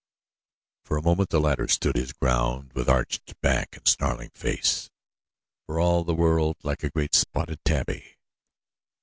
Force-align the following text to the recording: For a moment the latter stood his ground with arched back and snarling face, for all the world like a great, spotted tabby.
For 0.83 0.97
a 0.97 1.03
moment 1.03 1.29
the 1.29 1.39
latter 1.39 1.67
stood 1.67 1.95
his 1.95 2.11
ground 2.11 2.73
with 2.73 2.89
arched 2.89 3.39
back 3.41 3.77
and 3.77 3.87
snarling 3.87 4.31
face, 4.33 4.89
for 5.67 5.79
all 5.79 6.03
the 6.03 6.15
world 6.15 6.55
like 6.63 6.81
a 6.81 6.89
great, 6.89 7.13
spotted 7.13 7.63
tabby. 7.63 8.17